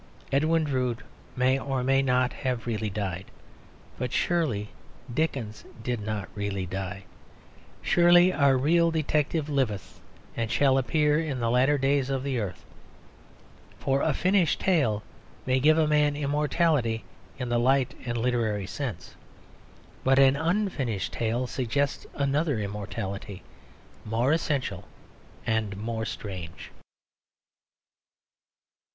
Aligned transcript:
Edwin 0.31 0.63
Drood 0.63 1.03
may 1.35 1.59
or 1.59 1.83
may 1.83 2.01
not 2.01 2.33
have 2.33 2.65
really 2.65 2.89
died; 2.89 3.25
but 3.99 4.11
surely 4.11 4.69
Dickens 5.13 5.63
did 5.83 5.99
not 6.01 6.27
really 6.33 6.65
die. 6.65 7.03
Surely 7.83 8.33
our 8.33 8.57
real 8.57 8.89
detective 8.89 9.47
liveth 9.47 9.99
and 10.35 10.49
shall 10.49 10.79
appear 10.79 11.19
in 11.19 11.39
the 11.39 11.51
latter 11.51 11.77
days 11.77 12.09
of 12.09 12.23
the 12.23 12.39
earth. 12.39 12.65
For 13.77 14.01
a 14.01 14.11
finished 14.15 14.59
tale 14.59 15.03
may 15.45 15.59
give 15.59 15.77
a 15.77 15.85
man 15.85 16.15
immortality 16.15 17.03
in 17.37 17.49
the 17.49 17.59
light 17.59 17.93
and 18.03 18.17
literary 18.17 18.65
sense; 18.65 19.13
but 20.03 20.17
an 20.17 20.35
unfinished 20.35 21.13
tale 21.13 21.45
suggests 21.45 22.07
another 22.15 22.57
immortality, 22.59 23.43
more 24.03 24.31
essential 24.31 24.87
and 25.45 25.77
more 25.77 26.05
strange. 26.05 26.71